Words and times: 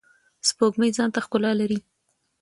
سپوږمۍ 0.47 0.89
ځانته 0.97 1.19
ښکلا 1.25 1.51
لری. 1.59 1.79